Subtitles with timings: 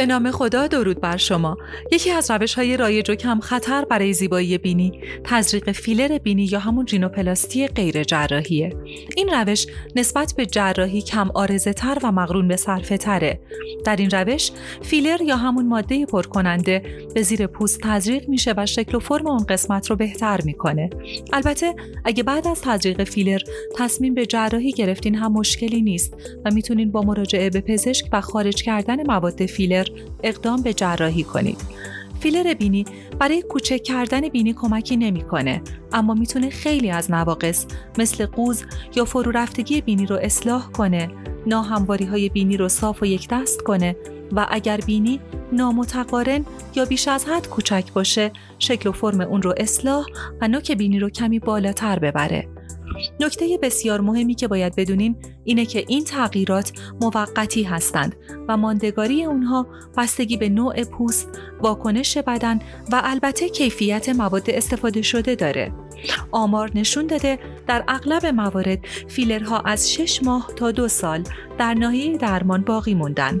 [0.00, 1.56] به نام خدا درود بر شما.
[1.92, 6.58] یکی از روش های رایج و کم خطر برای زیبایی بینی تزریق فیلر بینی یا
[6.58, 8.76] همون ژینوپلاستی غیر جراحیه.
[9.16, 9.66] این روش
[9.96, 13.40] نسبت به جراحی کم آرزه تر و مقرون به صرفه تره
[13.84, 14.50] در این روش
[14.82, 16.82] فیلر یا همون ماده پر کننده
[17.14, 20.90] به زیر پوست تزریق میشه و شکل و فرم اون قسمت رو بهتر می‌کنه
[21.32, 21.74] البته
[22.04, 23.40] اگه بعد از تزریق فیلر
[23.76, 26.14] تصمیم به جراحی گرفتین هم مشکلی نیست
[26.44, 29.86] و می‌تونین با مراجعه به پزشک و خارج کردن مواد فیلر
[30.22, 31.58] اقدام به جراحی کنید.
[32.20, 32.84] فیلر بینی
[33.18, 37.66] برای کوچک کردن بینی کمکی نمی‌کنه اما می‌تونه خیلی از نواقص
[37.98, 38.64] مثل قوز
[38.96, 41.10] یا فرو رفتگی بینی رو اصلاح کنه
[41.46, 43.96] ناهمواری های بینی رو صاف و یک دست کنه
[44.32, 45.20] و اگر بینی
[45.52, 50.06] نامتقارن یا بیش از حد کوچک باشه شکل و فرم اون رو اصلاح
[50.40, 52.48] و نوک بینی رو کمی بالاتر ببره
[53.20, 58.16] نکته بسیار مهمی که باید بدونین اینه که این تغییرات موقتی هستند
[58.48, 61.28] و ماندگاری اونها بستگی به نوع پوست،
[61.60, 62.58] واکنش بدن
[62.92, 65.72] و البته کیفیت مواد استفاده شده داره.
[66.30, 67.38] آمار نشون داده
[67.70, 71.22] در اغلب موارد فیلرها از 6 ماه تا دو سال
[71.58, 73.40] در ناحیه درمان باقی موندن.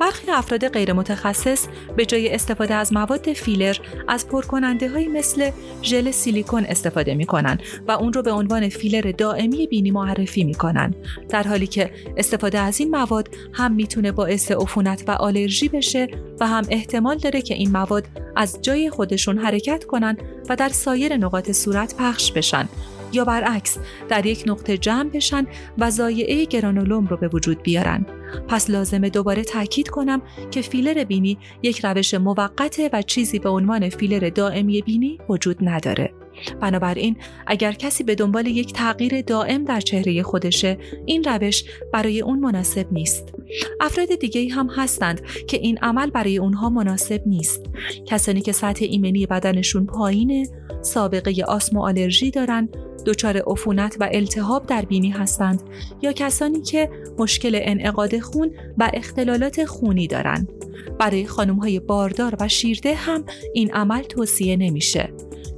[0.00, 3.76] برخی افراد غیر متخصص به جای استفاده از مواد فیلر
[4.08, 5.50] از پرکننده های مثل
[5.82, 10.54] ژل سیلیکون استفاده می کنن و اون رو به عنوان فیلر دائمی بینی معرفی می
[10.54, 10.94] کنن.
[11.28, 16.08] در حالی که استفاده از این مواد هم می‌تونه باعث عفونت و آلرژی بشه
[16.40, 20.16] و هم احتمال داره که این مواد از جای خودشون حرکت کنن
[20.48, 22.68] و در سایر نقاط صورت پخش بشن
[23.12, 25.46] یا برعکس در یک نقطه جمع بشن
[25.78, 28.06] و زایعه گرانولوم رو به وجود بیارن.
[28.48, 33.88] پس لازمه دوباره تاکید کنم که فیلر بینی یک روش موقته و چیزی به عنوان
[33.88, 36.14] فیلر دائمی بینی وجود نداره.
[36.60, 42.38] بنابراین اگر کسی به دنبال یک تغییر دائم در چهره خودشه این روش برای اون
[42.38, 43.34] مناسب نیست
[43.80, 47.62] افراد دیگه هم هستند که این عمل برای اونها مناسب نیست
[48.06, 50.46] کسانی که سطح ایمنی بدنشون پایینه
[50.82, 52.68] سابقه آسم و آلرژی دارن
[53.06, 55.62] دچار عفونت و التهاب در بینی هستند
[56.02, 60.52] یا کسانی که مشکل انعقاد خون و اختلالات خونی دارند.
[60.98, 63.24] برای خانم های باردار و شیرده هم
[63.54, 65.12] این عمل توصیه نمیشه.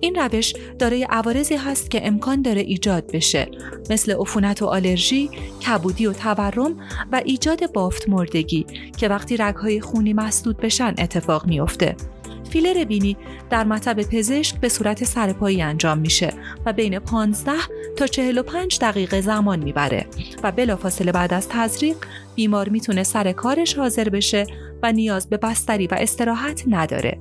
[0.00, 3.50] این روش دارای عوارضی هست که امکان داره ایجاد بشه
[3.90, 5.30] مثل عفونت و آلرژی،
[5.66, 6.76] کبودی و تورم
[7.12, 11.96] و ایجاد بافت مردگی که وقتی رگهای خونی مسدود بشن اتفاق میافته.
[12.50, 13.16] فیلر بینی
[13.50, 16.32] در مطب پزشک به صورت سرپایی انجام میشه
[16.66, 17.52] و بین 15
[17.96, 20.06] تا 45 دقیقه زمان می‌بره
[20.42, 21.96] و بلافاصله بعد از تزریق
[22.34, 24.46] بیمار می‌تونه سر کارش حاضر بشه
[24.82, 27.18] و نیاز به بستری و استراحت نداره.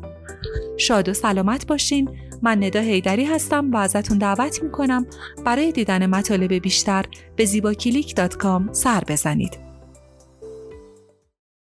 [0.77, 2.09] شاد و سلامت باشین
[2.41, 5.05] من ندا هیدری هستم و ازتون دعوت می‌کنم
[5.45, 9.68] برای دیدن مطالب بیشتر به زیباکلیک.com سر بزنید.